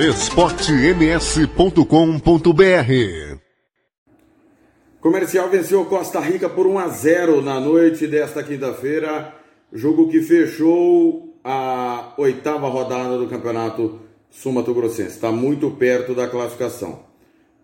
[0.00, 1.84] esportems.com.br
[4.98, 9.34] Comercial venceu Costa Rica por 1 a 0 na noite desta quinta-feira,
[9.70, 14.00] jogo que fechou a oitava rodada do Campeonato
[14.30, 15.10] Sul-Mato Grossense.
[15.10, 17.00] Está muito perto da classificação.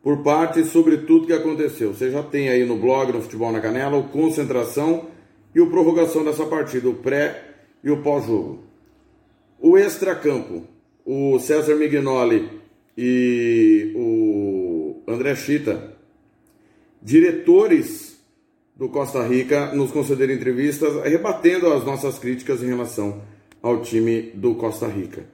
[0.02, 1.94] Por parte sobre tudo que aconteceu.
[1.94, 5.06] Você já tem aí no blog, no Futebol na Canela, o concentração
[5.54, 7.44] e o prorrogação dessa partida, o pré
[7.82, 8.62] e o pós-jogo.
[9.58, 10.75] O extracampo,
[11.06, 12.50] o César Mignoli
[12.98, 15.94] e o André Chita
[17.00, 18.20] diretores
[18.74, 23.22] do Costa Rica nos concederam entrevistas rebatendo as nossas críticas em relação
[23.62, 25.24] ao time do Costa Rica.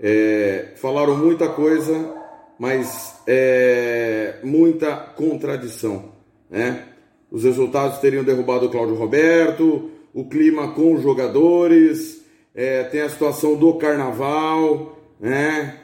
[0.00, 2.12] É, falaram muita coisa,
[2.58, 6.10] mas é, muita contradição.
[6.50, 6.88] Né?
[7.30, 13.08] Os resultados teriam derrubado o Cláudio Roberto, o clima com os jogadores, é, tem a
[13.08, 15.76] situação do carnaval, né?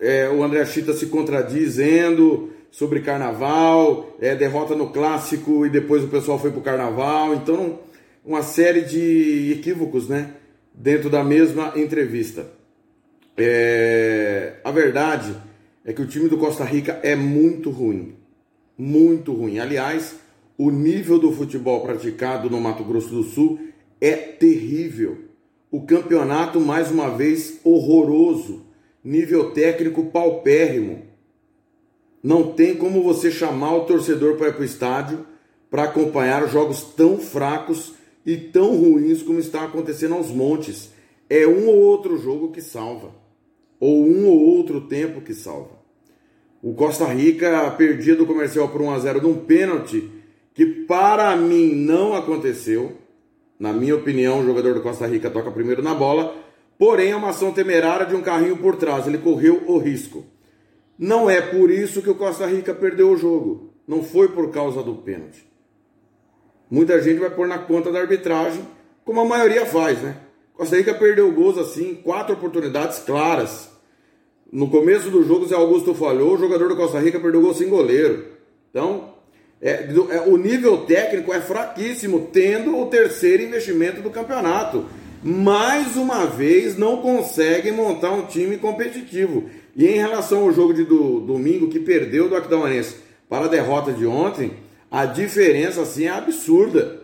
[0.00, 6.08] É, o André Chita se contradizendo sobre carnaval, é, derrota no clássico e depois o
[6.08, 7.34] pessoal foi pro carnaval.
[7.34, 7.78] Então,
[8.24, 10.32] uma série de equívocos, né?
[10.74, 12.46] Dentro da mesma entrevista.
[13.36, 15.36] É, a verdade
[15.84, 18.16] é que o time do Costa Rica é muito ruim.
[18.76, 19.58] Muito ruim.
[19.58, 20.16] Aliás,
[20.58, 23.60] o nível do futebol praticado no Mato Grosso do Sul
[24.00, 25.18] é terrível.
[25.70, 28.69] O campeonato, mais uma vez, horroroso.
[29.02, 31.02] Nível técnico paupérrimo.
[32.22, 35.26] Não tem como você chamar o torcedor para ir para o estádio
[35.70, 37.94] para acompanhar jogos tão fracos
[38.26, 40.90] e tão ruins como está acontecendo aos montes.
[41.28, 43.14] É um ou outro jogo que salva,
[43.78, 45.78] ou um ou outro tempo que salva.
[46.62, 50.10] O Costa Rica perdia do comercial por 1 a 0 num pênalti
[50.52, 52.98] que para mim não aconteceu.
[53.58, 56.34] Na minha opinião, o jogador do Costa Rica toca primeiro na bola,
[56.80, 60.24] porém é uma ação temerária de um carrinho por trás, ele correu o risco.
[60.98, 63.74] Não é por isso que o Costa Rica perdeu o jogo.
[63.86, 65.46] Não foi por causa do pênalti.
[66.70, 68.66] Muita gente vai pôr na conta da arbitragem,
[69.04, 70.16] como a maioria faz, né?
[70.54, 73.70] Costa Rica perdeu gols assim, quatro oportunidades claras.
[74.50, 77.68] No começo do jogo, Zé Augusto falhou, o jogador do Costa Rica perdeu gol sem
[77.68, 78.24] goleiro.
[78.70, 79.16] Então,
[79.60, 84.86] é, é, o nível técnico é fraquíssimo, tendo o terceiro investimento do campeonato.
[85.22, 89.50] Mais uma vez, não consegue montar um time competitivo.
[89.76, 92.96] E em relação ao jogo de do, domingo, que perdeu do Aquidauanense
[93.28, 94.52] para a derrota de ontem,
[94.90, 97.02] a diferença assim é absurda.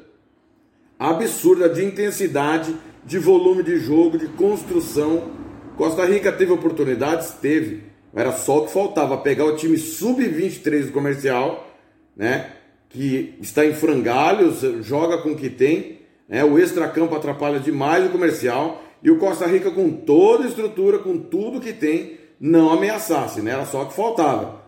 [0.98, 5.30] Absurda de intensidade, de volume de jogo, de construção.
[5.76, 7.30] Costa Rica teve oportunidades?
[7.32, 7.82] Teve.
[8.14, 11.70] Era só o que faltava pegar o time sub-23 do comercial,
[12.16, 12.50] né?
[12.88, 15.98] Que está em frangalhos, joga com o que tem.
[16.28, 18.82] Né, o extracampo atrapalha demais o comercial.
[19.02, 23.52] E o Costa Rica, com toda a estrutura, com tudo que tem, não ameaçasse, né?
[23.52, 24.62] Era só que faltava.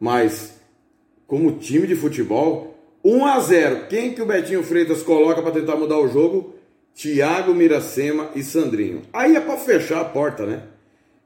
[0.00, 0.58] Mas,
[1.26, 5.76] como time de futebol, 1 a 0 Quem que o Betinho Freitas coloca para tentar
[5.76, 6.54] mudar o jogo?
[6.94, 9.02] Thiago Miracema e Sandrinho.
[9.12, 10.62] Aí é para fechar a porta, né?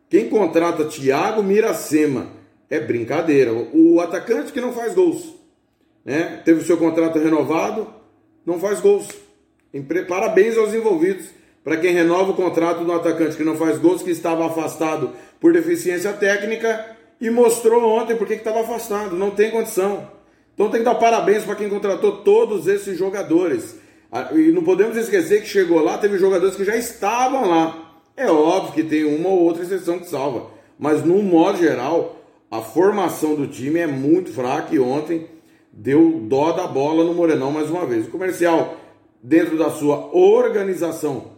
[0.08, 2.26] Quem contrata Thiago Miracema
[2.68, 3.52] é brincadeira.
[3.72, 5.34] O atacante que não faz gols,
[6.04, 6.42] né?
[6.44, 7.86] Teve o seu contrato renovado,
[8.44, 9.08] não faz gols.
[10.08, 11.26] Parabéns aos envolvidos
[11.62, 15.53] para quem renova o contrato do atacante que não faz gols, que estava afastado por
[15.53, 20.09] deficiência técnica e mostrou ontem porque estava afastado, não tem condição.
[20.54, 23.78] Então tem que dar parabéns para quem contratou todos esses jogadores.
[24.34, 28.03] E não podemos esquecer que chegou lá, teve jogadores que já estavam lá.
[28.16, 32.16] É óbvio que tem uma ou outra exceção que salva, mas no modo geral,
[32.50, 35.26] a formação do time é muito fraca e ontem
[35.72, 38.06] deu dó da bola no Morenão mais uma vez.
[38.06, 38.79] O comercial,
[39.22, 41.32] dentro da sua organização,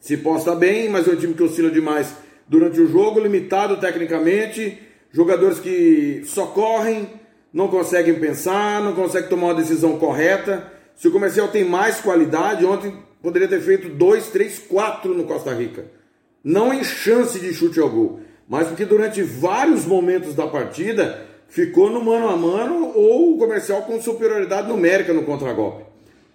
[0.00, 2.14] se posta bem, mas é um time que oscila demais
[2.48, 4.78] durante o jogo, limitado tecnicamente,
[5.12, 7.08] jogadores que só correm,
[7.52, 10.72] não conseguem pensar, não conseguem tomar uma decisão correta.
[10.96, 15.54] Se o comercial tem mais qualidade, ontem poderia ter feito 2, 3, 4 no Costa
[15.54, 15.84] Rica.
[16.42, 21.88] Não em chance de chute ao gol, mas porque durante vários momentos da partida ficou
[21.88, 25.84] no mano a mano ou o comercial com superioridade numérica no contragolpe.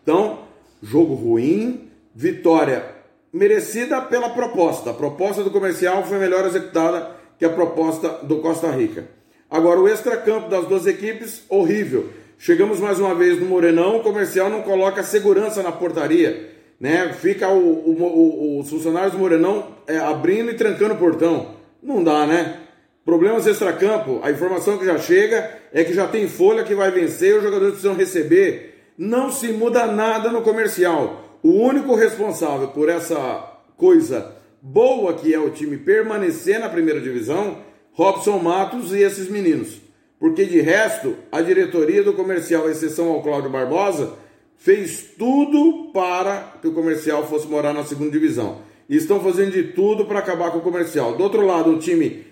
[0.03, 0.46] Então,
[0.81, 2.97] jogo ruim, vitória
[3.31, 4.91] merecida pela proposta.
[4.91, 9.07] A proposta do comercial foi melhor executada que a proposta do Costa Rica.
[9.49, 12.09] Agora, o extracampo das duas equipes, horrível.
[12.37, 16.51] Chegamos mais uma vez no Morenão, o comercial não coloca segurança na portaria.
[16.79, 17.13] Né?
[17.13, 21.55] Fica o, o, o, os funcionários do Morenão é, abrindo e trancando o portão.
[21.81, 22.59] Não dá, né?
[23.05, 27.37] Problemas extracampo, a informação que já chega é que já tem folha que vai vencer,
[27.37, 28.76] os jogadores precisam receber.
[28.97, 31.39] Não se muda nada no comercial.
[31.43, 37.59] O único responsável por essa coisa boa que é o time permanecer na primeira divisão,
[37.91, 39.79] Robson Matos e esses meninos.
[40.19, 44.13] Porque de resto, a diretoria do comercial, exceção ao Cláudio Barbosa,
[44.57, 48.61] fez tudo para que o comercial fosse morar na segunda divisão.
[48.89, 51.15] E estão fazendo de tudo para acabar com o comercial.
[51.15, 52.25] Do outro lado, um time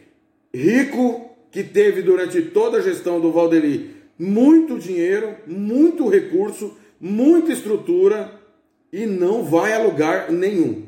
[0.51, 8.31] rico que teve durante toda a gestão do Valdeli muito dinheiro, muito recurso, muita estrutura
[8.91, 10.83] e não vai a lugar nenhum.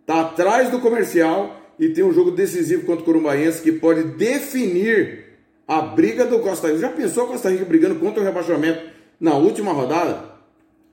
[0.00, 5.24] Está atrás do comercial e tem um jogo decisivo contra o Corumbaense que pode definir
[5.66, 6.80] a briga do Costa Rica.
[6.80, 8.80] Já pensou a Costa Rica brigando contra o rebaixamento
[9.20, 10.24] na última rodada?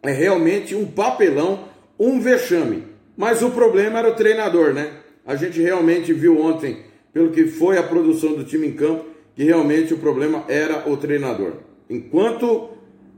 [0.04, 2.84] É realmente um papelão, um vexame.
[3.16, 4.92] Mas o problema era o treinador, né?
[5.26, 6.84] A gente realmente viu ontem,
[7.14, 9.06] pelo que foi a produção do time em campo,
[9.36, 11.54] que realmente o problema era o treinador.
[11.90, 12.70] Enquanto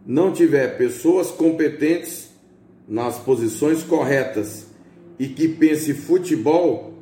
[0.06, 2.30] não tiver pessoas competentes
[2.88, 4.68] nas posições corretas
[5.20, 6.94] e que pense futebol,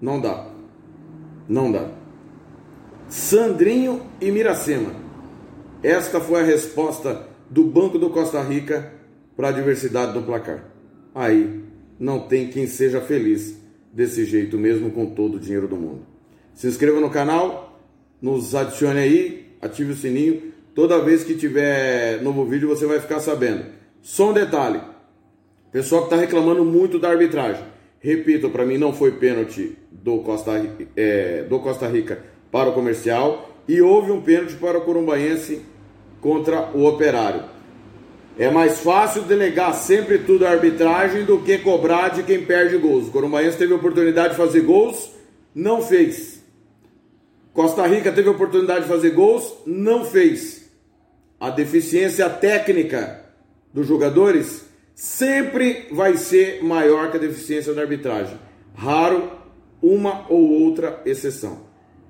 [0.00, 0.50] não dá.
[1.48, 1.90] Não dá.
[3.08, 4.94] Sandrinho e Miracema.
[5.82, 8.92] Esta foi a resposta do Banco do Costa Rica
[9.36, 10.64] para a diversidade do placar.
[11.14, 11.64] Aí
[11.98, 13.56] não tem quem seja feliz
[13.92, 16.06] desse jeito mesmo com todo o dinheiro do mundo.
[16.54, 17.80] Se inscreva no canal,
[18.20, 23.20] nos adicione aí, ative o sininho Toda vez que tiver novo vídeo você vai ficar
[23.20, 23.64] sabendo.
[24.00, 24.80] Só um detalhe:
[25.72, 27.64] pessoal que está reclamando muito da arbitragem.
[27.98, 30.52] Repito, para mim não foi pênalti do Costa,
[30.96, 35.60] é, do Costa Rica para o comercial e houve um pênalti para o Corumbaense
[36.20, 37.44] contra o Operário.
[38.38, 43.08] É mais fácil delegar sempre tudo à arbitragem do que cobrar de quem perde gols.
[43.08, 45.12] O Corumbaense teve a oportunidade de fazer gols,
[45.54, 46.42] não fez.
[47.52, 50.59] Costa Rica teve a oportunidade de fazer gols, não fez
[51.40, 53.24] a deficiência técnica
[53.72, 58.38] dos jogadores sempre vai ser maior que a deficiência da arbitragem.
[58.74, 59.40] Raro
[59.82, 61.62] uma ou outra exceção.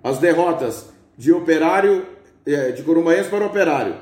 [0.02, 0.86] As derrotas
[1.16, 2.04] de Operário,
[2.44, 3.94] é, de Corumbaense para o Operário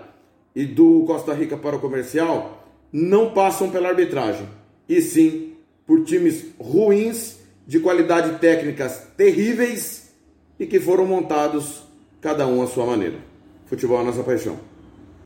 [0.57, 4.49] e do Costa Rica para o Comercial não passam pela arbitragem,
[4.89, 5.53] e sim
[5.87, 10.11] por times ruins, de qualidade técnicas terríveis
[10.59, 11.83] e que foram montados
[12.19, 13.19] cada um à sua maneira.
[13.67, 14.68] Futebol é a nossa paixão.